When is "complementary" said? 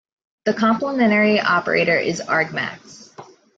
0.55-1.39